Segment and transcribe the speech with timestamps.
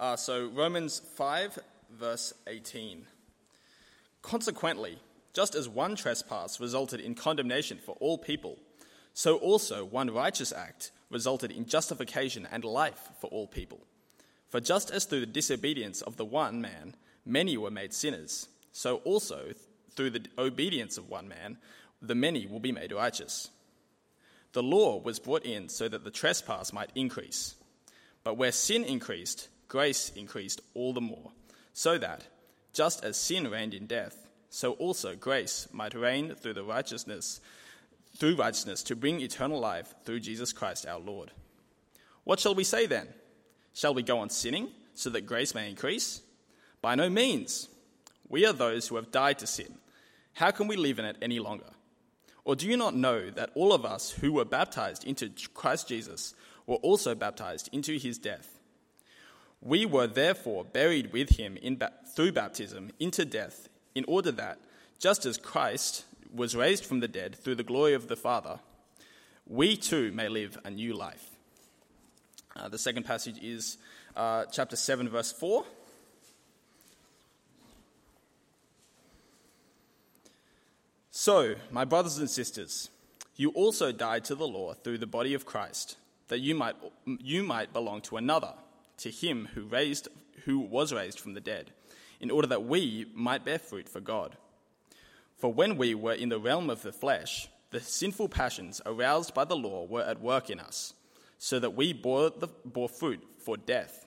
[0.00, 1.58] Uh, so, Romans 5,
[1.90, 3.04] verse 18.
[4.22, 4.98] Consequently,
[5.34, 8.58] just as one trespass resulted in condemnation for all people,
[9.12, 13.80] so also one righteous act resulted in justification and life for all people.
[14.50, 16.94] For just as through the disobedience of the one man
[17.26, 19.48] many were made sinners, so also
[19.96, 21.58] through the obedience of one man
[22.00, 23.50] the many will be made righteous.
[24.52, 27.56] The law was brought in so that the trespass might increase.
[28.22, 31.30] But where sin increased, grace increased all the more,
[31.72, 32.24] so that,
[32.72, 37.40] just as sin reigned in death, so also grace might reign through the righteousness
[38.16, 41.30] through righteousness to bring eternal life through Jesus Christ our Lord.
[42.24, 43.08] What shall we say then?
[43.74, 46.20] Shall we go on sinning so that grace may increase?
[46.82, 47.68] By no means.
[48.28, 49.78] We are those who have died to sin.
[50.34, 51.70] How can we live in it any longer?
[52.44, 56.34] Or do you not know that all of us who were baptized into Christ Jesus
[56.66, 58.57] were also baptized into his death?
[59.60, 61.80] We were therefore buried with him in,
[62.14, 64.58] through baptism into death, in order that,
[64.98, 68.60] just as Christ was raised from the dead through the glory of the Father,
[69.46, 71.30] we too may live a new life.
[72.54, 73.78] Uh, the second passage is
[74.16, 75.64] uh, chapter 7, verse 4.
[81.10, 82.90] So, my brothers and sisters,
[83.36, 85.96] you also died to the law through the body of Christ,
[86.28, 88.54] that you might, you might belong to another,
[88.98, 90.08] to him who, raised,
[90.44, 91.72] who was raised from the dead,
[92.20, 94.36] in order that we might bear fruit for God.
[95.36, 99.44] For when we were in the realm of the flesh, the sinful passions aroused by
[99.44, 100.94] the law were at work in us,
[101.38, 104.06] so that we bore, the, bore fruit for death.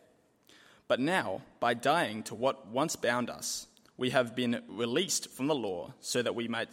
[0.87, 5.55] But now, by dying to what once bound us, we have been released from the
[5.55, 6.69] law so that we might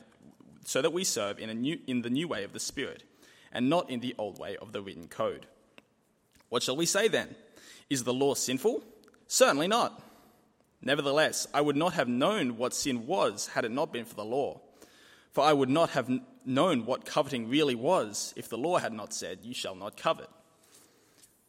[0.64, 3.02] so that we serve in, a new, in the new way of the Spirit,
[3.52, 5.46] and not in the old way of the written code.
[6.50, 7.34] What shall we say then?
[7.90, 8.82] Is the law sinful?
[9.26, 10.02] Certainly not.
[10.82, 14.24] Nevertheless, I would not have known what sin was had it not been for the
[14.24, 14.60] law.
[15.32, 16.10] For I would not have
[16.44, 20.28] known what coveting really was if the law had not said, You shall not covet.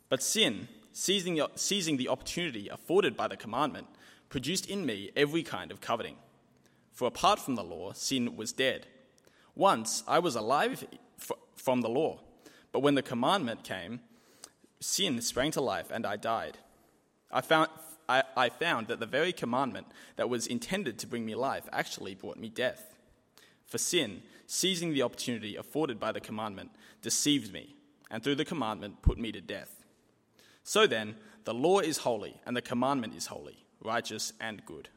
[0.09, 3.88] But sin, seizing the, seizing the opportunity afforded by the commandment,
[4.30, 6.16] produced in me every kind of coveting.
[6.92, 8.88] For apart from the law, sin was dead.
[9.56, 10.86] Once I was alive
[11.56, 12.19] from the law,
[12.72, 14.02] but when the commandment came,
[14.79, 16.57] sin sprang to life and I died.
[17.31, 17.69] I found,
[18.07, 22.16] I, I found that the very commandment that was intended to bring me life actually
[22.16, 22.95] brought me death.
[23.66, 27.75] For sin, seizing the opportunity afforded by the commandment, deceived me,
[28.09, 29.85] and through the commandment put me to death.
[30.63, 34.89] So then, the law is holy, and the commandment is holy, righteous, and good.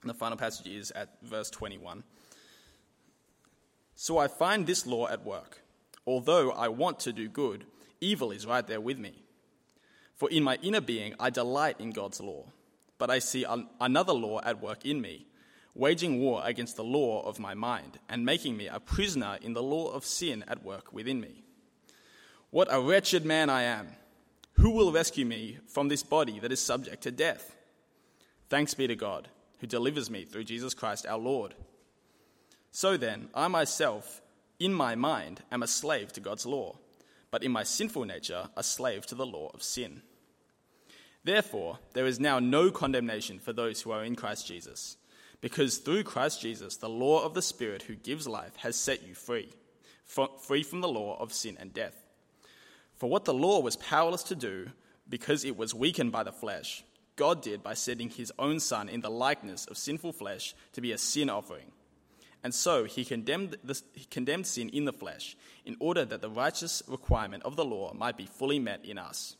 [0.00, 2.02] And the final passage is at verse 21.
[3.94, 5.60] So I find this law at work.
[6.06, 7.66] Although I want to do good,
[8.00, 9.22] evil is right there with me.
[10.16, 12.44] For in my inner being I delight in God's law,
[12.98, 13.46] but I see
[13.80, 15.26] another law at work in me,
[15.74, 19.62] waging war against the law of my mind, and making me a prisoner in the
[19.62, 21.42] law of sin at work within me.
[22.50, 23.88] What a wretched man I am!
[24.54, 27.56] Who will rescue me from this body that is subject to death?
[28.50, 29.28] Thanks be to God,
[29.60, 31.54] who delivers me through Jesus Christ our Lord.
[32.72, 34.20] So then, I myself,
[34.58, 36.76] in my mind, am a slave to God's law,
[37.30, 40.02] but in my sinful nature, a slave to the law of sin.
[41.22, 44.96] Therefore, there is now no condemnation for those who are in Christ Jesus,
[45.40, 49.14] because through Christ Jesus, the law of the Spirit who gives life has set you
[49.14, 49.50] free,
[50.04, 52.06] free from the law of sin and death.
[52.96, 54.70] For what the law was powerless to do,
[55.08, 56.84] because it was weakened by the flesh,
[57.16, 60.92] God did by sending his own Son in the likeness of sinful flesh to be
[60.92, 61.72] a sin offering.
[62.42, 66.30] And so he condemned, this, he condemned sin in the flesh, in order that the
[66.30, 69.36] righteous requirement of the law might be fully met in us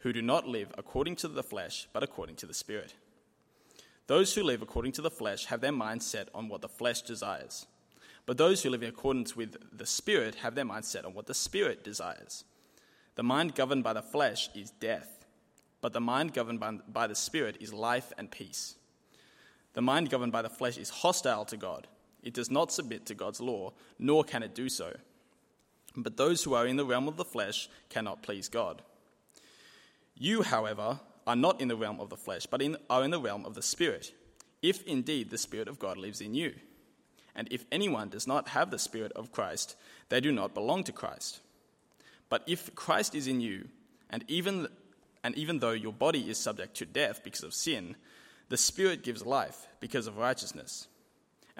[0.00, 2.94] who do not live according to the flesh, but according to the Spirit.
[4.06, 7.02] Those who live according to the flesh have their mind set on what the flesh
[7.02, 7.66] desires.
[8.26, 11.26] But those who live in accordance with the Spirit have their mind set on what
[11.26, 12.44] the Spirit desires.
[13.14, 15.26] The mind governed by the flesh is death,
[15.80, 18.76] but the mind governed by, by the Spirit is life and peace.
[19.74, 21.86] The mind governed by the flesh is hostile to God.
[22.22, 24.96] It does not submit to God's law, nor can it do so.
[25.96, 28.82] But those who are in the realm of the flesh cannot please God.
[30.16, 33.20] You, however, are not in the realm of the flesh, but in, are in the
[33.20, 34.12] realm of the Spirit,
[34.62, 36.54] if indeed the Spirit of God lives in you.
[37.34, 39.76] And if anyone does not have the Spirit of Christ,
[40.08, 41.40] they do not belong to Christ.
[42.28, 43.68] But if Christ is in you,
[44.10, 44.68] and even,
[45.24, 47.96] and even though your body is subject to death because of sin,
[48.48, 50.88] the Spirit gives life because of righteousness.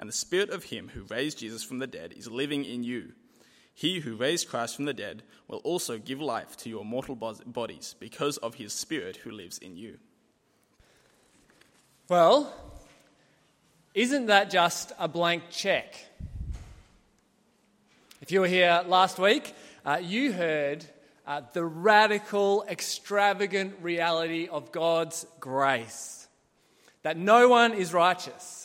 [0.01, 3.13] And the Spirit of Him who raised Jesus from the dead is living in you.
[3.73, 7.95] He who raised Christ from the dead will also give life to your mortal bodies
[7.99, 9.97] because of his Spirit who lives in you.
[12.09, 12.53] Well,
[13.93, 15.95] isn't that just a blank check?
[18.21, 19.53] If you were here last week,
[19.85, 20.85] uh, you heard
[21.25, 26.27] uh, the radical, extravagant reality of God's grace
[27.03, 28.60] that no one is righteous,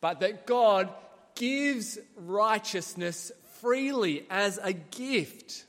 [0.00, 0.92] but that God
[1.34, 5.64] gives righteousness freely as a gift,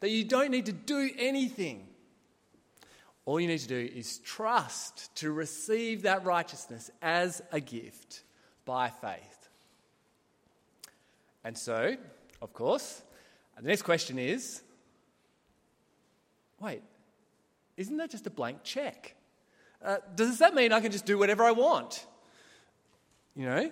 [0.00, 1.86] that you don't need to do anything.
[3.24, 8.22] All you need to do is trust to receive that righteousness as a gift
[8.64, 9.48] by faith.
[11.42, 11.96] And so,
[12.40, 13.02] of course,
[13.56, 14.62] the next question is
[16.60, 16.82] wait,
[17.76, 19.14] isn't that just a blank check?
[19.84, 22.06] Uh, does that mean I can just do whatever I want?
[23.36, 23.70] You know,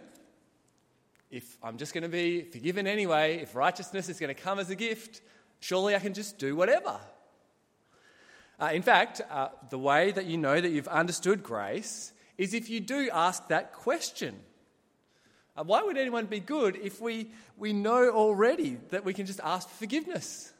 [1.30, 4.68] if I'm just going to be forgiven anyway, if righteousness is going to come as
[4.68, 5.22] a gift,
[5.60, 7.00] surely I can just do whatever.
[8.60, 12.68] Uh, in fact, uh, the way that you know that you've understood grace is if
[12.68, 14.36] you do ask that question.
[15.56, 19.40] Uh, why would anyone be good if we, we know already that we can just
[19.42, 20.52] ask for forgiveness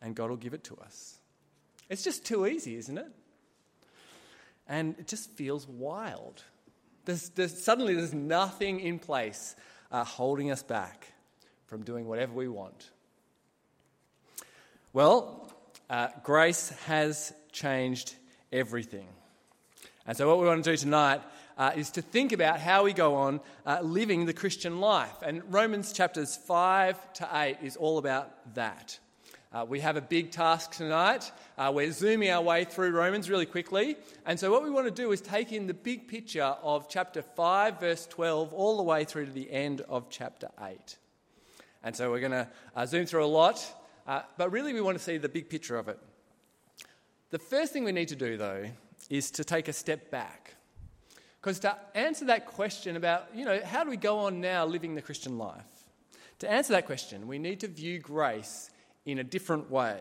[0.00, 1.18] and God will give it to us?
[1.90, 3.10] It's just too easy, isn't it?
[4.68, 6.44] And it just feels wild.
[7.06, 9.56] There's, there's, suddenly, there's nothing in place
[9.90, 11.12] uh, holding us back
[11.66, 12.90] from doing whatever we want.
[14.92, 15.52] Well,
[15.88, 18.14] uh, grace has changed
[18.52, 19.06] everything.
[20.04, 21.22] And so, what we want to do tonight
[21.56, 25.22] uh, is to think about how we go on uh, living the Christian life.
[25.22, 28.98] And Romans chapters 5 to 8 is all about that.
[29.52, 31.30] Uh, we have a big task tonight.
[31.56, 33.96] Uh, we're zooming our way through Romans really quickly.
[34.26, 37.22] And so, what we want to do is take in the big picture of chapter
[37.22, 40.96] 5, verse 12, all the way through to the end of chapter 8.
[41.84, 43.64] And so, we're going to uh, zoom through a lot,
[44.08, 45.98] uh, but really, we want to see the big picture of it.
[47.30, 48.66] The first thing we need to do, though,
[49.08, 50.56] is to take a step back.
[51.40, 54.96] Because to answer that question about, you know, how do we go on now living
[54.96, 55.62] the Christian life?
[56.40, 58.70] To answer that question, we need to view grace
[59.06, 59.98] in a different way.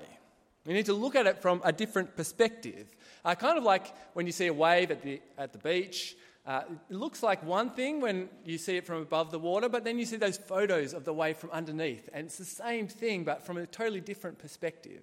[0.65, 2.87] We need to look at it from a different perspective.
[3.23, 6.15] Uh, kind of like when you see a wave at the, at the beach.
[6.45, 9.83] Uh, it looks like one thing when you see it from above the water, but
[9.83, 13.23] then you see those photos of the wave from underneath, and it's the same thing,
[13.23, 15.01] but from a totally different perspective.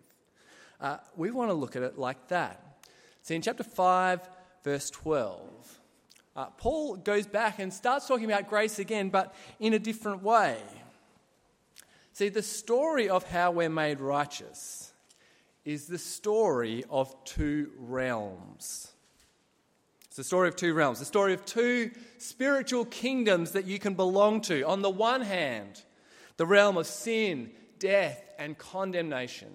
[0.81, 2.87] Uh, we want to look at it like that.
[3.23, 4.21] See, in chapter 5,
[4.63, 5.81] verse 12,
[6.37, 10.59] uh, Paul goes back and starts talking about grace again, but in a different way.
[12.13, 14.93] See, the story of how we're made righteous
[15.65, 18.93] is the story of two realms.
[20.07, 23.95] It's the story of two realms, the story of two spiritual kingdoms that you can
[23.95, 24.63] belong to.
[24.65, 25.83] On the one hand,
[26.37, 29.49] the realm of sin, death, and condemnation.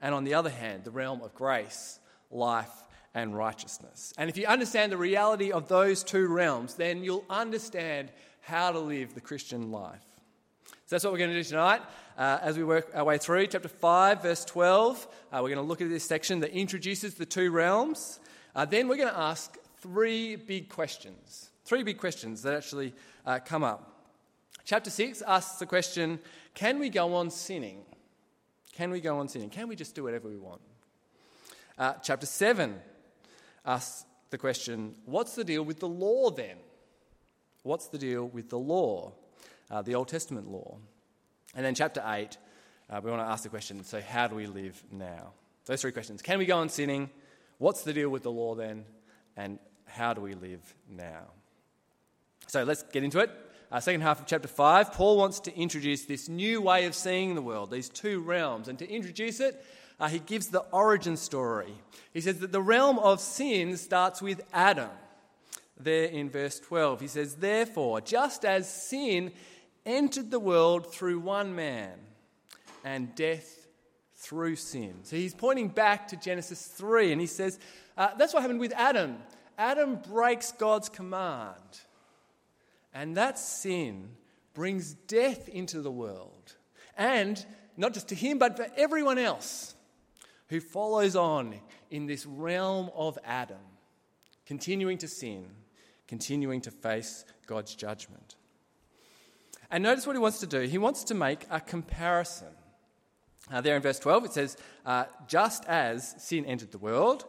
[0.00, 1.98] And on the other hand, the realm of grace,
[2.30, 2.72] life,
[3.12, 4.14] and righteousness.
[4.16, 8.78] And if you understand the reality of those two realms, then you'll understand how to
[8.78, 10.04] live the Christian life.
[10.86, 11.82] So that's what we're going to do tonight
[12.16, 15.08] uh, as we work our way through chapter 5, verse 12.
[15.32, 18.20] Uh, we're going to look at this section that introduces the two realms.
[18.54, 21.50] Uh, then we're going to ask three big questions.
[21.64, 22.94] Three big questions that actually
[23.26, 24.12] uh, come up.
[24.64, 26.20] Chapter 6 asks the question
[26.54, 27.82] Can we go on sinning?
[28.72, 29.50] Can we go on sinning?
[29.50, 30.60] Can we just do whatever we want?
[31.76, 32.76] Uh, chapter 7
[33.64, 36.58] asks the question What's the deal with the law then?
[37.64, 39.14] What's the deal with the law?
[39.70, 40.78] Uh, the Old Testament law.
[41.54, 42.36] And then, chapter 8,
[42.88, 45.32] uh, we want to ask the question so, how do we live now?
[45.64, 46.22] Those three questions.
[46.22, 47.10] Can we go on sinning?
[47.58, 48.84] What's the deal with the law then?
[49.36, 51.24] And how do we live now?
[52.46, 53.30] So, let's get into it.
[53.70, 57.34] Uh, second half of chapter 5, Paul wants to introduce this new way of seeing
[57.34, 58.68] the world, these two realms.
[58.68, 59.60] And to introduce it,
[59.98, 61.74] uh, he gives the origin story.
[62.12, 64.90] He says that the realm of sin starts with Adam.
[65.78, 69.32] There in verse 12, he says, Therefore, just as sin
[69.86, 71.94] entered the world through one man,
[72.84, 73.66] and death
[74.16, 74.94] through sin.
[75.02, 77.58] So he's pointing back to Genesis 3, and he says,
[77.96, 79.16] uh, That's what happened with Adam.
[79.56, 81.80] Adam breaks God's command,
[82.92, 84.10] and that sin
[84.54, 86.56] brings death into the world.
[86.96, 87.44] And
[87.76, 89.74] not just to him, but for everyone else
[90.48, 91.54] who follows on
[91.90, 93.58] in this realm of Adam,
[94.46, 95.46] continuing to sin,
[96.08, 98.36] continuing to face God's judgment.
[99.70, 100.60] And notice what he wants to do.
[100.60, 102.48] He wants to make a comparison.
[103.50, 107.24] Uh, there in verse 12, it says, uh, Just as sin entered the world,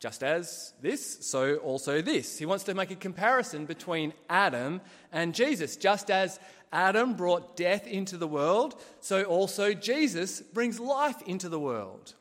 [0.00, 2.38] just as this, so also this.
[2.38, 4.80] He wants to make a comparison between Adam
[5.12, 5.76] and Jesus.
[5.76, 6.40] Just as
[6.72, 12.14] Adam brought death into the world, so also Jesus brings life into the world.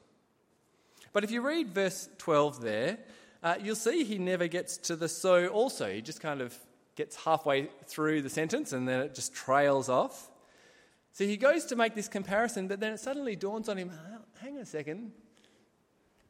[1.11, 2.99] But if you read verse 12 there,
[3.41, 5.91] uh, you'll see he never gets to the so also.
[5.91, 6.55] He just kind of
[7.01, 10.29] gets halfway through the sentence and then it just trails off.
[11.13, 13.91] So he goes to make this comparison, but then it suddenly dawns on him
[14.39, 15.11] hang on a second.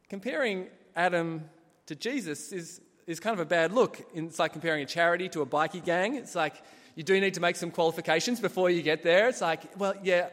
[0.08, 1.44] Comparing Adam
[1.88, 4.02] to Jesus is, is kind of a bad look.
[4.14, 6.16] It's like comparing a charity to a bikie gang.
[6.16, 6.56] It's like
[6.96, 9.28] you do need to make some qualifications before you get there.
[9.28, 10.30] It's like, well, yeah,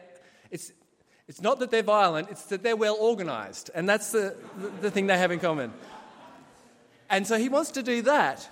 [0.51, 0.71] it's,
[1.27, 3.71] it's not that they're violent, it's that they're well organized.
[3.75, 5.73] And that's the, the, the thing they have in common.
[7.09, 8.49] And so he wants to do that.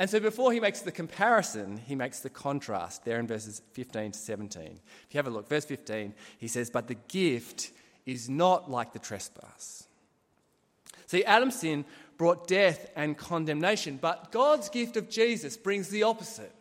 [0.00, 4.12] And so before he makes the comparison, he makes the contrast there in verses 15
[4.12, 4.62] to 17.
[4.62, 7.70] If you have a look, verse 15, he says, But the gift
[8.06, 9.86] is not like the trespass.
[11.06, 11.84] See, Adam's sin
[12.16, 16.54] brought death and condemnation, but God's gift of Jesus brings the opposite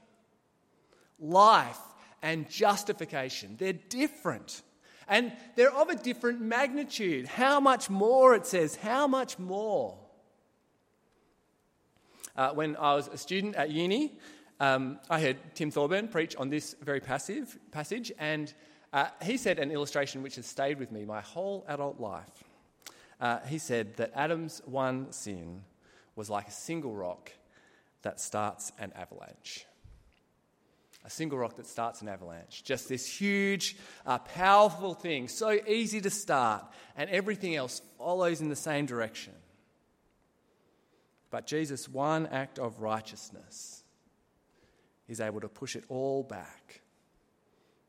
[1.18, 1.80] life
[2.22, 3.56] and justification.
[3.58, 4.64] They're different.
[5.08, 7.26] And they're of a different magnitude.
[7.26, 9.98] How much more, it says, how much more?
[12.36, 14.18] Uh, when I was a student at uni,
[14.60, 18.54] um, I heard Tim Thorburn preach on this very passive passage, and
[18.92, 22.44] uh, he said an illustration which has stayed with me my whole adult life.
[23.22, 25.64] Uh, he said that Adam's one sin
[26.16, 27.32] was like a single rock
[28.02, 29.66] that starts an avalanche.
[31.06, 32.64] A single rock that starts an avalanche.
[32.64, 36.66] Just this huge, uh, powerful thing, so easy to start,
[36.98, 39.34] and everything else follows in the same direction.
[41.32, 43.84] But Jesus' one act of righteousness
[45.08, 46.82] is able to push it all back.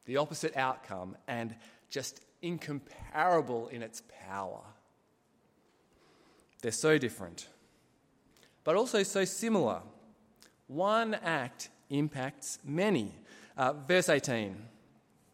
[0.06, 1.54] The opposite outcome, and
[1.88, 4.62] just incomparable in its power.
[6.62, 7.48] They're so different,
[8.64, 9.80] but also so similar.
[10.66, 13.14] One act impacts many.
[13.56, 14.56] Uh, verse 18.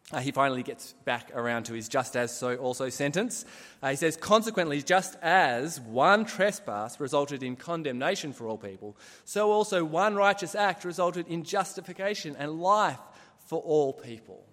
[0.09, 3.43] Uh, he finally gets back around to his just as so also sentence.
[3.83, 8.95] Uh, he says, Consequently, just as one trespass resulted in condemnation for all people,
[9.25, 12.99] so also one righteous act resulted in justification and life
[13.47, 14.45] for all people.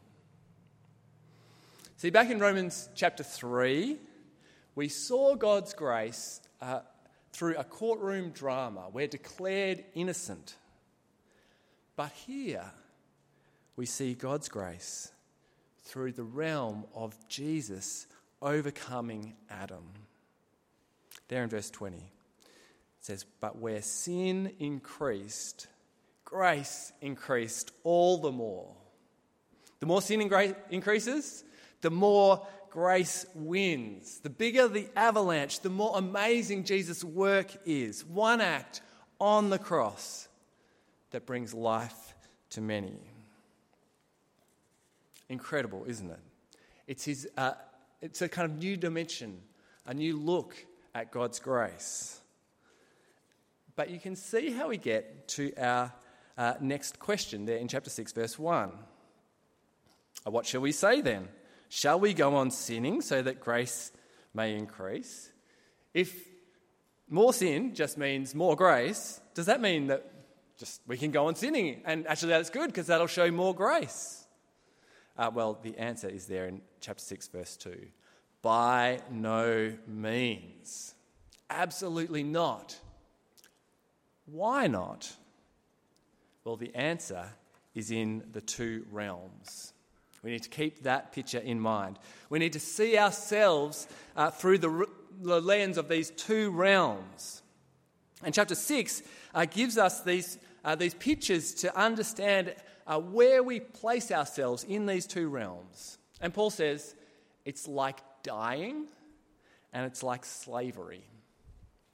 [1.98, 3.96] See, back in Romans chapter 3,
[4.74, 6.80] we saw God's grace uh,
[7.32, 8.88] through a courtroom drama.
[8.92, 10.56] We're declared innocent.
[11.94, 12.72] But here,
[13.76, 15.12] we see God's grace
[15.84, 18.06] through the realm of Jesus
[18.40, 19.84] overcoming Adam.
[21.28, 22.02] There in verse 20, it
[23.00, 25.66] says, But where sin increased,
[26.24, 28.74] grace increased all the more.
[29.80, 30.20] The more sin
[30.70, 31.44] increases,
[31.80, 34.18] the more grace wins.
[34.20, 38.04] The bigger the avalanche, the more amazing Jesus' work is.
[38.04, 38.80] One act
[39.20, 40.28] on the cross
[41.10, 42.14] that brings life
[42.50, 42.98] to many.
[45.28, 46.20] Incredible, isn't it?
[46.86, 47.52] It's, his, uh,
[48.02, 49.40] it's a kind of new dimension,
[49.86, 50.54] a new look
[50.94, 52.20] at God's grace.
[53.76, 55.92] But you can see how we get to our
[56.36, 58.72] uh, next question there in chapter 6, verse 1.
[60.26, 61.28] Uh, what shall we say then?
[61.68, 63.90] Shall we go on sinning so that grace
[64.32, 65.32] may increase?
[65.92, 66.14] If
[67.08, 70.08] more sin just means more grace, does that mean that
[70.56, 71.82] just we can go on sinning?
[71.84, 74.23] And actually, that's good because that'll show more grace.
[75.16, 77.76] Uh, well, the answer is there in chapter 6, verse 2.
[78.42, 80.94] By no means.
[81.48, 82.78] Absolutely not.
[84.26, 85.12] Why not?
[86.44, 87.26] Well, the answer
[87.74, 89.72] is in the two realms.
[90.22, 91.98] We need to keep that picture in mind.
[92.30, 94.86] We need to see ourselves uh, through the,
[95.20, 97.42] the, lens of these two realms.
[98.22, 99.02] And chapter 6
[99.34, 102.54] uh, gives us these, uh, these pictures to understand
[102.86, 105.98] uh, where we place ourselves in these two realms.
[106.20, 106.94] And Paul says
[107.44, 108.86] it's like dying
[109.72, 111.04] and it's like slavery.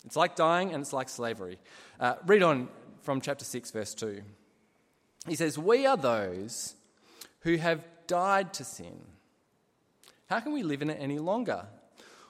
[0.04, 1.58] It's like dying and it's like slavery.
[1.98, 2.68] Uh, read on
[3.02, 4.22] from chapter 6, verse 2.
[5.26, 6.74] He says, We are those
[7.40, 9.00] who have died to sin.
[10.28, 11.66] How can we live in it any longer?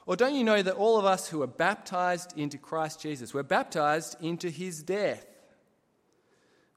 [0.05, 3.43] Or don't you know that all of us who are baptized into Christ Jesus were
[3.43, 5.25] baptized into his death?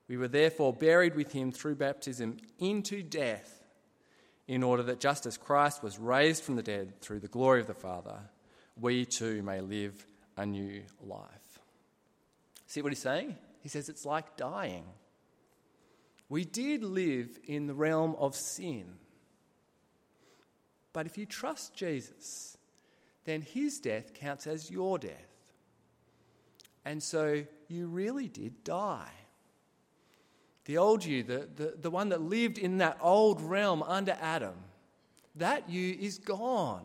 [0.08, 3.62] We were therefore buried with him through baptism into death,
[4.46, 7.66] in order that just as Christ was raised from the dead through the glory of
[7.66, 8.18] the Father,
[8.78, 10.06] we too may live
[10.36, 11.58] a new life.
[12.66, 13.36] See what he's saying?
[13.62, 14.84] He says it's like dying.
[16.28, 18.96] We did live in the realm of sin.
[20.92, 22.58] But if you trust Jesus,
[23.24, 25.34] then his death counts as your death.
[26.84, 29.10] And so you really did die.
[30.64, 34.54] The old you, the, the, the one that lived in that old realm under Adam,
[35.36, 36.82] that you is gone.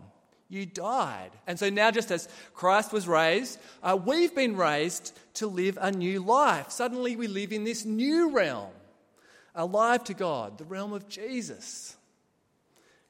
[0.50, 1.30] You died.
[1.46, 5.92] And so now, just as Christ was raised, uh, we've been raised to live a
[5.92, 6.72] new life.
[6.72, 8.72] Suddenly, we live in this new realm,
[9.54, 11.96] alive to God, the realm of Jesus.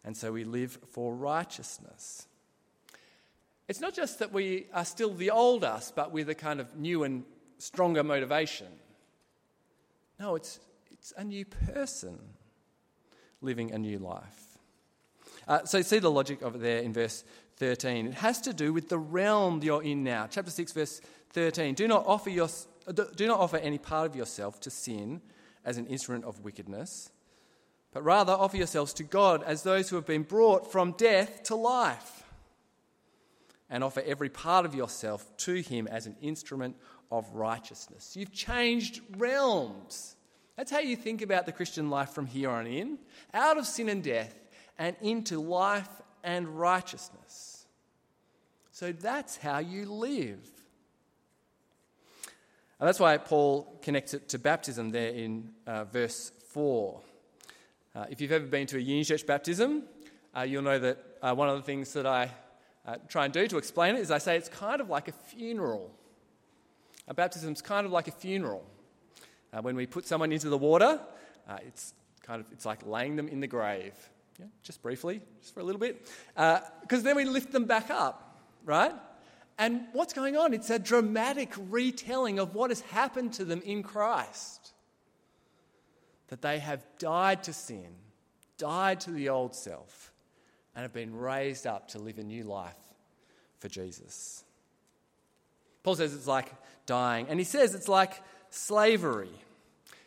[0.04, 2.28] And so we live for righteousness.
[3.70, 6.76] It's not just that we are still the old us, but with a kind of
[6.76, 7.24] new and
[7.58, 8.68] stronger motivation.
[10.20, 10.60] No, it's,
[10.92, 12.20] it's a new person
[13.42, 14.58] living a new life.
[15.48, 17.24] Uh, so see the logic of it there in verse
[17.58, 18.08] 13.
[18.08, 20.28] It has to do with the realm you're in now.
[20.30, 21.74] Chapter 6, verse 13.
[21.74, 22.50] Do not offer, your,
[23.16, 25.22] do not offer any part of yourself to sin
[25.64, 27.12] as an instrument of wickedness,
[27.94, 31.56] but rather offer yourselves to God as those who have been brought from death to
[31.56, 32.24] life.
[33.70, 36.76] And offer every part of yourself to Him as an instrument
[37.12, 38.16] of righteousness.
[38.16, 40.16] You've changed realms.
[40.58, 43.00] That's how you think about the Christian life from here on in.
[43.34, 44.34] Out of sin and death
[44.78, 45.90] and into life
[46.24, 47.66] and righteousness.
[48.72, 50.40] So that's how you live.
[52.80, 57.02] And that's why Paul connects it to baptism there in uh, verse 4.
[57.94, 59.84] Uh, if you've ever been to a Uni Church baptism,
[60.36, 62.32] uh, you'll know that uh, one of the things that I
[62.86, 65.12] uh, try and do to explain it is I say it's kind of like a
[65.12, 65.92] funeral.
[67.10, 68.64] A baptism is kind of like a funeral.
[69.52, 71.02] Uh, when we put someone into the water,
[71.66, 73.96] it's kind of it's like laying them in the grave
[74.40, 77.90] yeah, just briefly, just for a little bit, because uh, then we lift them back
[77.90, 78.94] up, right?
[79.58, 80.54] And what's going on?
[80.54, 84.72] It's a dramatic retelling of what has happened to them in Christ.
[86.30, 87.90] That they have died to sin,
[88.58, 90.14] died to the old self,
[90.76, 92.78] and have been raised up to live a new life
[93.58, 94.46] for Jesus.
[95.84, 96.54] Paul says it's like
[96.90, 98.20] dying, and he says it's like
[98.50, 99.30] slavery.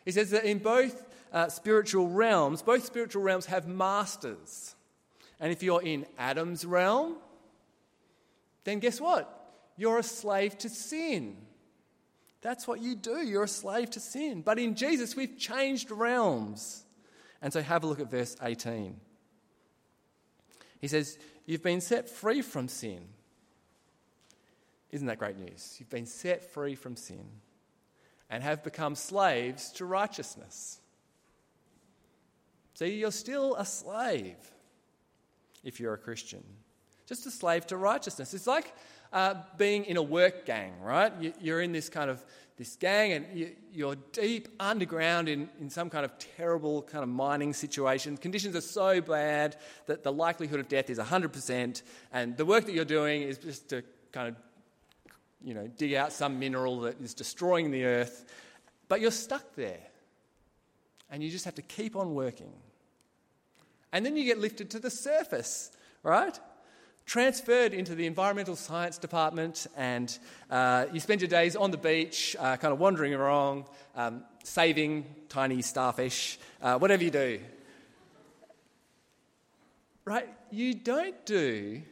[0.04, 1.00] He says that in both
[1.32, 4.74] uh, spiritual realms, both spiritual realms have masters.
[5.38, 7.14] And if you're in Adam's realm,
[8.64, 9.54] then guess what?
[9.76, 11.36] You're a slave to sin.
[12.40, 13.24] That's what you do.
[13.24, 14.42] You're a slave to sin.
[14.42, 16.84] But in Jesus, we've changed realms.
[17.40, 18.96] And so have a look at verse 18.
[20.80, 21.16] He says,
[21.46, 23.02] You've been set free from sin.
[24.92, 25.76] Isn't that great news?
[25.78, 27.24] You've been set free from sin
[28.28, 30.78] and have become slaves to righteousness.
[32.74, 34.36] See, you're still a slave
[35.64, 36.42] if you're a Christian,
[37.06, 38.34] just a slave to righteousness.
[38.34, 38.74] It's like
[39.12, 41.12] uh, being in a work gang, right?
[41.40, 42.24] You, are in this kind of
[42.56, 47.08] this gang, and you, are deep underground in, in some kind of terrible kind of
[47.08, 48.16] mining situation.
[48.16, 52.72] Conditions are so bad that the likelihood of death is 100%, and the work that
[52.72, 54.36] you're doing is just to kind of
[55.44, 58.24] you know, dig out some mineral that is destroying the earth,
[58.88, 59.80] but you're stuck there.
[61.10, 62.52] And you just have to keep on working.
[63.92, 65.70] And then you get lifted to the surface,
[66.02, 66.38] right?
[67.04, 70.18] Transferred into the environmental science department, and
[70.50, 75.04] uh, you spend your days on the beach, uh, kind of wandering around, um, saving
[75.28, 77.40] tiny starfish, uh, whatever you do.
[80.04, 80.28] Right?
[80.50, 81.82] You don't do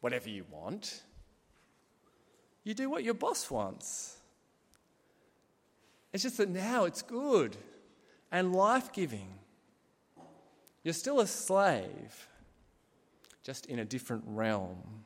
[0.00, 1.02] whatever you want,
[2.64, 4.16] you do what your boss wants.
[6.12, 7.56] It's just that now it's good
[8.30, 9.28] and life giving.
[10.82, 12.28] You're still a slave,
[13.42, 15.04] just in a different realm.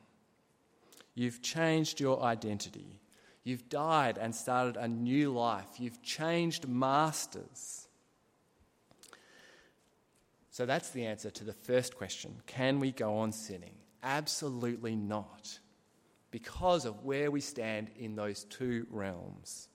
[1.15, 2.99] You've changed your identity.
[3.43, 5.79] You've died and started a new life.
[5.79, 7.87] You've changed masters.
[10.51, 13.75] So that's the answer to the first question Can we go on sinning?
[14.03, 15.59] Absolutely not,
[16.31, 19.69] because of where we stand in those two realms.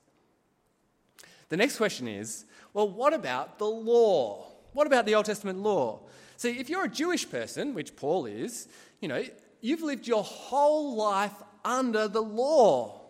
[1.49, 4.47] The next question is well, what about the law?
[4.73, 6.01] What about the Old Testament law?
[6.37, 8.67] See, if you're a Jewish person, which Paul is,
[8.99, 9.23] you know,
[9.61, 13.01] you've lived your whole life under the law,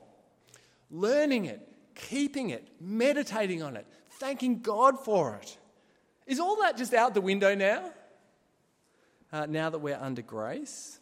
[0.92, 5.58] learning it, keeping it, meditating on it, thanking God for it.
[6.28, 7.92] Is all that just out the window now?
[9.32, 11.00] Uh, now that we're under grace?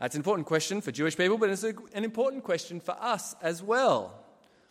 [0.00, 3.62] That's an important question for Jewish people, but it's an important question for us as
[3.62, 4.24] well.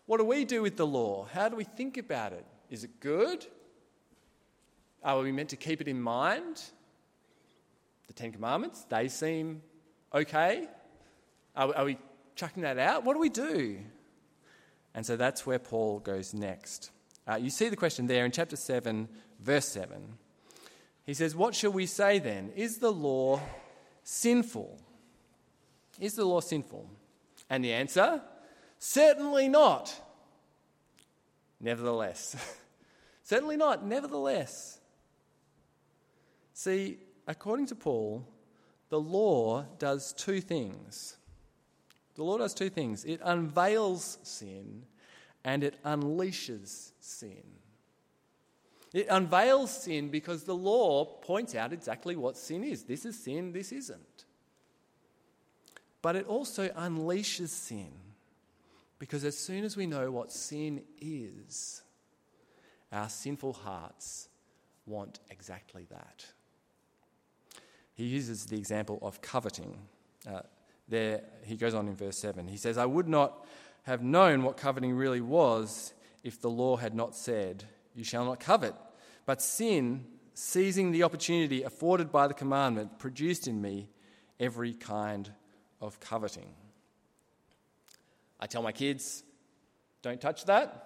[0.08, 1.28] What do we do with the law?
[1.32, 2.44] How do we think about it?
[2.72, 3.46] Is it good?
[5.04, 6.64] Are we meant to keep it in mind?
[8.08, 9.62] The Ten Commandments, they seem
[10.12, 10.68] okay.
[11.56, 12.00] Are, are we
[12.36, 13.04] chucking that out?
[13.04, 13.78] What do we do?
[14.96, 16.90] And so that's where Paul goes next.
[17.28, 19.08] Uh, you see the question there in chapter 7,
[19.40, 20.18] verse 7.
[21.06, 22.52] He says, What shall we say then?
[22.56, 23.40] Is the law
[24.04, 24.80] sinful?
[26.00, 26.90] Is the law sinful?
[27.50, 28.22] And the answer?
[28.78, 29.94] Certainly not.
[31.60, 32.36] Nevertheless.
[33.24, 33.86] Certainly not.
[33.86, 34.80] Nevertheless.
[36.54, 38.26] See, according to Paul,
[38.90, 41.18] the law does two things.
[42.16, 44.84] The law does two things it unveils sin
[45.44, 47.44] and it unleashes sin.
[48.92, 52.84] It unveils sin because the law points out exactly what sin is.
[52.84, 54.09] This is sin, this isn't.
[56.02, 57.92] But it also unleashes sin
[59.00, 61.82] because as soon as we know what sin is,
[62.92, 64.30] our sinful hearts
[64.86, 66.26] want exactly that.
[67.94, 69.78] He uses the example of coveting.
[70.28, 70.42] Uh,
[70.88, 72.48] there, he goes on in verse 7.
[72.48, 73.46] He says, I would not
[73.84, 78.40] have known what coveting really was if the law had not said, You shall not
[78.40, 78.74] covet.
[79.26, 83.90] But sin, seizing the opportunity afforded by the commandment, produced in me
[84.40, 85.32] every kind
[85.82, 86.54] of coveting.
[88.40, 89.24] I tell my kids,
[90.02, 90.86] Don't touch that.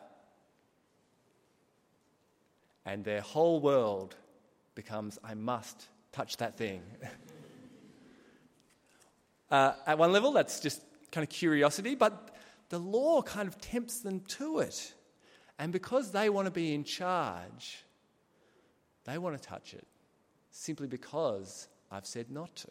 [2.86, 4.16] And their whole world
[4.76, 6.82] becomes, I must touch that thing.
[9.52, 12.36] uh, at one level, that's just kind of curiosity, but
[12.70, 14.94] the law kind of tempts them to it.
[15.60, 17.86] And because they want to be in charge,
[19.06, 19.88] they want to touch it
[20.52, 22.68] simply because I've said not to.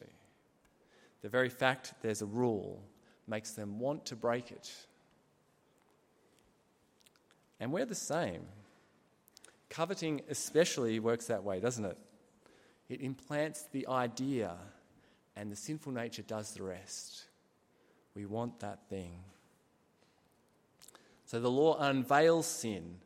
[1.22, 2.82] The very fact there's a rule
[3.26, 4.72] makes them want to break it.
[7.60, 8.42] And we're the same.
[9.70, 11.96] Coveting especially works that way, doesn't it?
[12.88, 14.56] It implants the idea,
[15.36, 17.24] and the sinful nature does the rest.
[18.14, 19.20] We want that thing.
[21.24, 22.96] So the law unveils sin,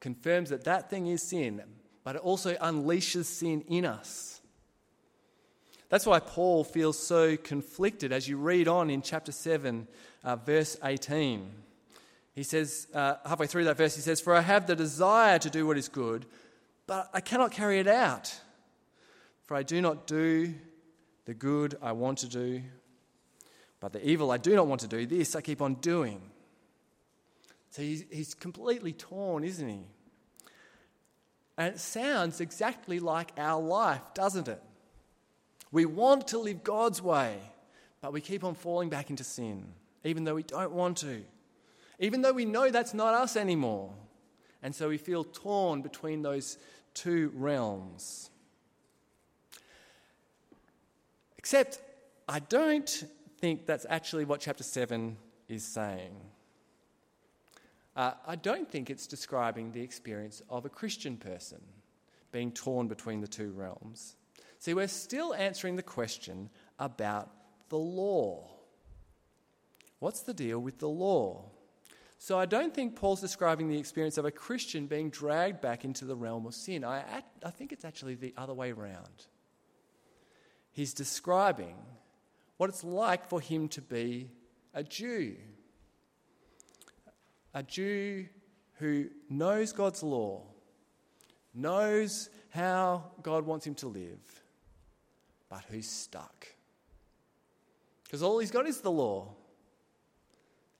[0.00, 1.62] confirms that that thing is sin,
[2.04, 4.33] but it also unleashes sin in us.
[5.88, 9.86] That's why Paul feels so conflicted as you read on in chapter 7,
[10.24, 11.50] uh, verse 18.
[12.34, 15.50] He says, uh, halfway through that verse, he says, For I have the desire to
[15.50, 16.26] do what is good,
[16.86, 18.34] but I cannot carry it out.
[19.44, 20.54] For I do not do
[21.26, 22.62] the good I want to do,
[23.78, 26.20] but the evil I do not want to do, this I keep on doing.
[27.70, 29.80] So he's, he's completely torn, isn't he?
[31.56, 34.62] And it sounds exactly like our life, doesn't it?
[35.74, 37.36] We want to live God's way,
[38.00, 39.64] but we keep on falling back into sin,
[40.04, 41.24] even though we don't want to,
[41.98, 43.92] even though we know that's not us anymore.
[44.62, 46.58] And so we feel torn between those
[46.94, 48.30] two realms.
[51.38, 51.80] Except,
[52.28, 53.04] I don't
[53.38, 55.16] think that's actually what chapter 7
[55.48, 56.14] is saying.
[57.96, 61.60] Uh, I don't think it's describing the experience of a Christian person
[62.30, 64.14] being torn between the two realms.
[64.64, 66.48] See, we're still answering the question
[66.78, 67.28] about
[67.68, 68.48] the law.
[69.98, 71.50] What's the deal with the law?
[72.16, 76.06] So I don't think Paul's describing the experience of a Christian being dragged back into
[76.06, 76.82] the realm of sin.
[76.82, 79.26] I, I think it's actually the other way around.
[80.72, 81.76] He's describing
[82.56, 84.30] what it's like for him to be
[84.72, 85.36] a Jew
[87.52, 88.28] a Jew
[88.78, 90.40] who knows God's law,
[91.52, 94.40] knows how God wants him to live,
[95.54, 96.48] but who's stuck.
[98.02, 99.28] Because all he's got is the law,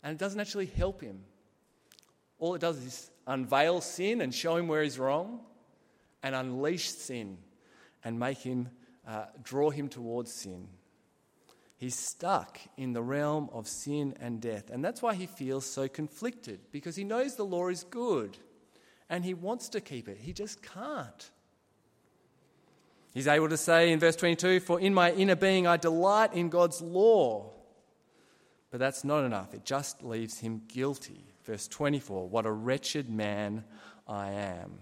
[0.03, 1.21] and it doesn't actually help him.
[2.41, 5.39] All it does is unveil sin and show him where he's wrong,
[6.25, 7.39] and unleash sin
[8.03, 8.69] and make him
[9.07, 10.67] uh, draw him towards sin.
[11.77, 14.71] He's stuck in the realm of sin and death.
[14.71, 18.39] And that's why he feels so conflicted, because he knows the law is good
[19.09, 20.19] and he wants to keep it.
[20.21, 21.31] He just can't.
[23.15, 26.49] He's able to say in verse 22 For in my inner being I delight in
[26.51, 27.53] God's law.
[28.71, 29.55] But that's not enough.
[29.55, 31.25] It just leaves him guilty.
[31.45, 33.65] Verse 24 What a wretched man
[34.09, 34.81] I am.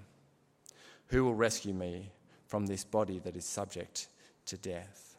[1.09, 2.11] Who will rescue me
[2.47, 4.09] from this body that is subject
[4.47, 5.19] to death?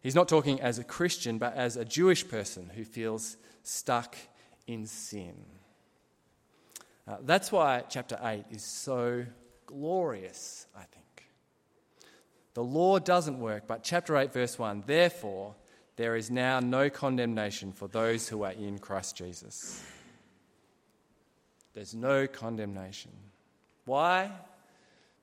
[0.00, 4.16] He's not talking as a Christian, but as a Jewish person who feels stuck
[4.68, 5.34] in sin.
[7.08, 9.24] Uh, that's why chapter 8 is so
[9.66, 11.03] glorious, I think.
[12.54, 15.54] The law doesn't work, but chapter 8, verse 1 therefore,
[15.96, 19.84] there is now no condemnation for those who are in Christ Jesus.
[21.72, 23.10] There's no condemnation.
[23.84, 24.30] Why?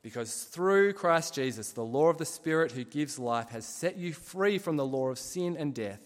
[0.01, 4.13] Because through Christ Jesus, the law of the Spirit who gives life has set you
[4.13, 6.01] free from the law of sin and death.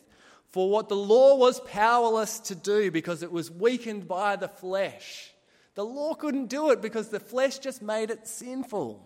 [0.50, 5.34] For what the law was powerless to do because it was weakened by the flesh.
[5.74, 9.04] The law couldn't do it because the flesh just made it sinful.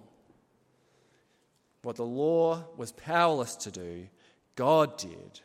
[1.82, 4.08] What the law was powerless to do,
[4.56, 5.42] God did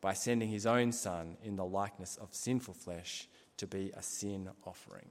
[0.00, 4.48] by sending his own Son in the likeness of sinful flesh to be a sin
[4.64, 5.08] offering.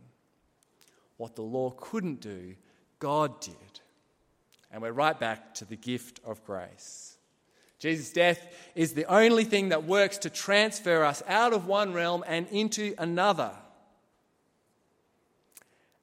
[1.18, 2.56] What the law couldn't do,
[3.00, 3.56] God did.
[4.72, 7.18] And we're right back to the gift of grace.
[7.80, 12.24] Jesus' death is the only thing that works to transfer us out of one realm
[12.28, 13.52] and into another.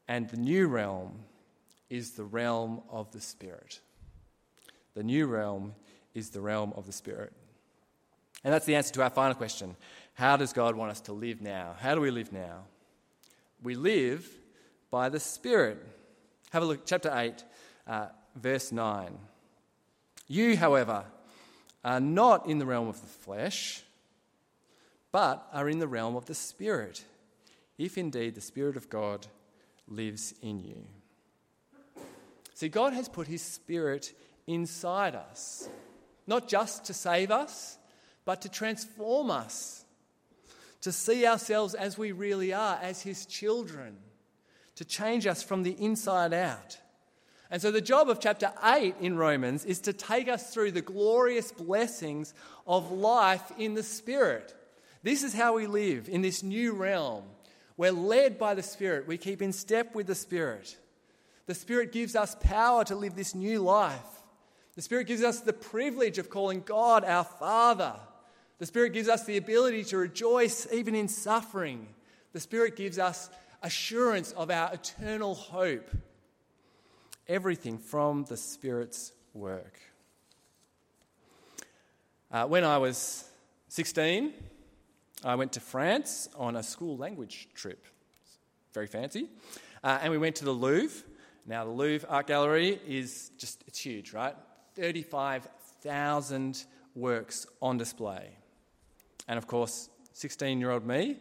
[0.08, 1.20] And the new realm
[1.88, 3.80] is the realm of the Spirit.
[4.98, 5.76] The new realm
[6.12, 7.32] is the realm of the Spirit.
[8.42, 9.76] And that's the answer to our final question
[10.14, 11.76] How does God want us to live now?
[11.78, 12.64] How do we live now?
[13.62, 14.28] We live
[14.90, 15.78] by the Spirit.
[16.50, 17.44] Have a look, chapter 8,
[17.86, 19.16] uh, verse 9.
[20.26, 21.04] You, however,
[21.84, 23.84] are not in the realm of the flesh,
[25.12, 27.04] but are in the realm of the Spirit,
[27.78, 29.28] if indeed the Spirit of God
[29.86, 30.84] lives in you.
[32.52, 34.12] See, God has put His Spirit
[34.48, 35.68] inside us,
[36.26, 37.78] not just to save us,
[38.24, 39.84] but to transform us,
[40.80, 43.96] to see ourselves as we really are, as His children,
[44.74, 46.78] to change us from the inside out.
[47.50, 50.82] And so, the job of chapter 8 in Romans is to take us through the
[50.82, 52.34] glorious blessings
[52.66, 54.54] of life in the Spirit.
[55.02, 57.24] This is how we live in this new realm.
[57.76, 60.76] We're led by the Spirit, we keep in step with the Spirit.
[61.46, 64.17] The Spirit gives us power to live this new life.
[64.78, 67.96] The Spirit gives us the privilege of calling God our Father.
[68.60, 71.88] The Spirit gives us the ability to rejoice even in suffering.
[72.32, 73.28] The Spirit gives us
[73.60, 75.90] assurance of our eternal hope
[77.26, 79.80] everything from the Spirit's work.
[82.30, 83.28] Uh, when I was
[83.70, 84.32] 16,
[85.24, 87.84] I went to France on a school language trip.
[88.74, 89.28] Very fancy.
[89.82, 91.02] Uh, and we went to the Louvre.
[91.46, 94.36] Now, the Louvre Art Gallery is just, it's huge, right?
[94.78, 96.64] 35,000
[96.94, 98.30] works on display.
[99.26, 101.16] And of course, 16 year old me,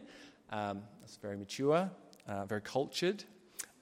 [0.50, 1.90] um, that's very mature,
[2.28, 3.24] uh, very cultured,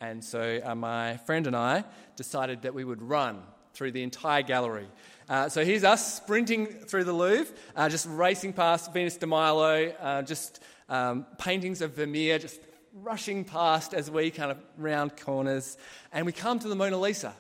[0.01, 1.85] and so uh, my friend and I
[2.17, 3.43] decided that we would run
[3.75, 4.89] through the entire gallery.
[5.29, 9.89] Uh, so here's us sprinting through the Louvre, uh, just racing past Venus de Milo,
[10.01, 12.61] uh, just um, paintings of Vermeer, just
[12.95, 15.77] rushing past as we kind of round corners.
[16.13, 17.35] And we come to the Mona Lisa.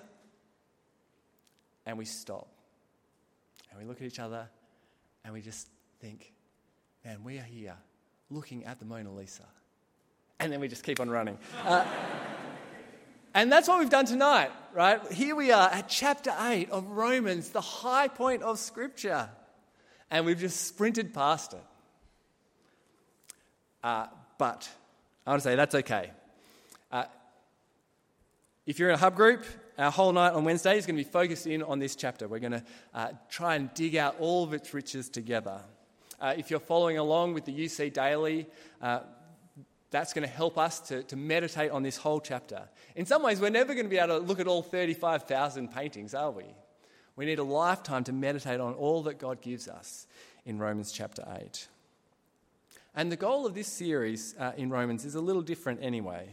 [1.86, 2.48] And we stop.
[3.70, 4.48] And we look at each other
[5.24, 5.68] and we just
[6.00, 6.32] think,
[7.04, 7.76] man, we are here
[8.30, 9.44] looking at the Mona Lisa.
[10.38, 11.38] And then we just keep on running.
[11.64, 11.84] Uh,
[13.34, 15.00] and that's what we've done tonight, right?
[15.12, 19.28] Here we are at chapter 8 of Romans, the high point of Scripture.
[20.10, 21.64] And we've just sprinted past it.
[23.82, 24.06] Uh,
[24.38, 24.68] but
[25.26, 26.10] I want to say that's okay.
[26.90, 27.04] Uh,
[28.64, 29.44] if you're in a hub group,
[29.78, 32.28] our whole night on Wednesday is going to be focused in on this chapter.
[32.28, 35.60] We're going to uh, try and dig out all of its riches together.
[36.20, 38.46] Uh, if you're following along with the UC Daily,
[38.80, 39.00] uh,
[39.90, 42.62] that's going to help us to, to meditate on this whole chapter.
[42.94, 46.14] In some ways, we're never going to be able to look at all 35,000 paintings,
[46.14, 46.44] are we?
[47.14, 50.06] We need a lifetime to meditate on all that God gives us
[50.44, 51.68] in Romans chapter 8.
[52.94, 56.28] And the goal of this series uh, in Romans is a little different anyway.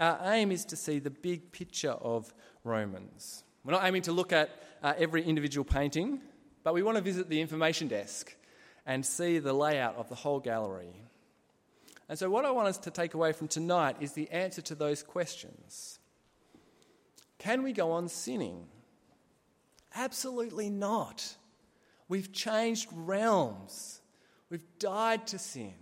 [0.00, 2.32] Our aim is to see the big picture of
[2.64, 3.44] Romans.
[3.64, 4.50] We're not aiming to look at
[4.82, 6.20] uh, every individual painting,
[6.62, 8.34] but we want to visit the information desk
[8.86, 10.94] and see the layout of the whole gallery.
[12.08, 14.74] And so, what I want us to take away from tonight is the answer to
[14.74, 15.98] those questions.
[17.38, 18.66] Can we go on sinning?
[19.94, 21.36] Absolutely not.
[22.08, 24.00] We've changed realms.
[24.50, 25.74] We've died to sin,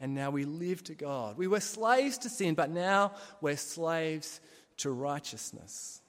[0.00, 1.36] and now we live to God.
[1.36, 4.40] We were slaves to sin, but now we're slaves
[4.78, 6.00] to righteousness.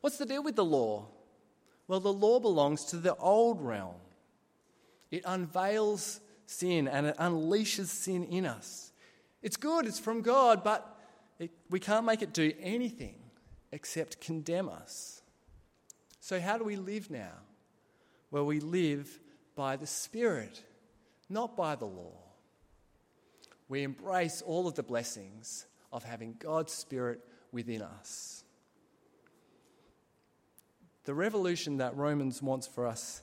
[0.00, 1.06] What's the deal with the law?
[1.88, 3.94] Well, the law belongs to the old realm.
[5.10, 8.92] It unveils sin and it unleashes sin in us.
[9.42, 10.98] It's good, it's from God, but
[11.38, 13.16] it, we can't make it do anything
[13.70, 15.22] except condemn us.
[16.20, 17.32] So, how do we live now?
[18.30, 19.20] Well, we live
[19.54, 20.62] by the Spirit,
[21.28, 22.25] not by the law.
[23.68, 27.20] We embrace all of the blessings of having God's Spirit
[27.52, 28.44] within us.
[31.04, 33.22] The revolution that Romans wants for us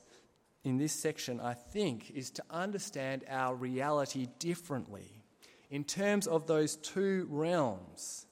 [0.64, 5.24] in this section, I think, is to understand our reality differently
[5.70, 8.26] in terms of those two realms.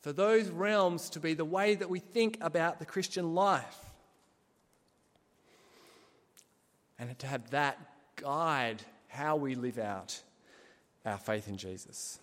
[0.00, 3.78] For those realms to be the way that we think about the Christian life.
[6.98, 7.78] And to have that
[8.16, 10.22] guide how we live out
[11.04, 12.18] our faith in Jesus.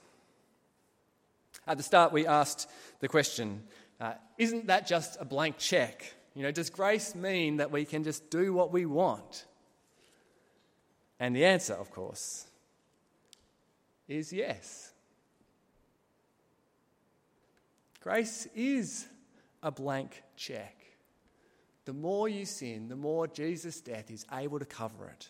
[1.66, 3.64] At the start, we asked the question
[4.00, 6.14] uh, isn't that just a blank check?
[6.36, 9.46] You know, does grace mean that we can just do what we want?
[11.20, 12.46] And the answer, of course,
[14.08, 14.92] is yes.
[18.02, 19.08] Grace is
[19.64, 20.76] a blank check.
[21.86, 25.30] The more you sin, the more Jesus' death is able to cover it.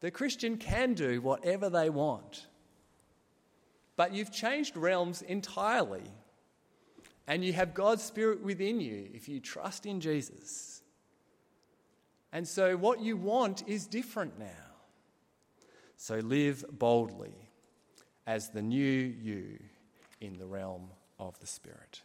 [0.00, 2.46] The Christian can do whatever they want.
[3.96, 6.04] But you've changed realms entirely.
[7.26, 10.82] And you have God's Spirit within you if you trust in Jesus.
[12.32, 14.46] And so what you want is different now.
[15.96, 17.34] So live boldly
[18.26, 18.84] as the new
[19.20, 19.58] you
[20.20, 22.02] in the realm of the Spirit.